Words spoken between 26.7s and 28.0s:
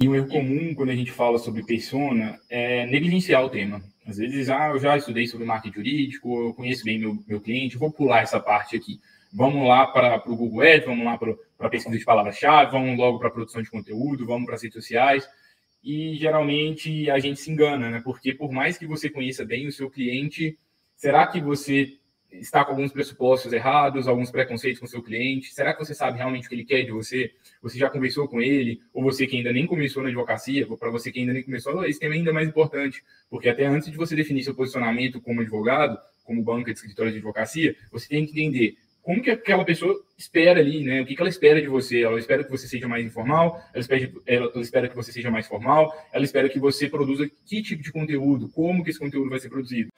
de você? Você já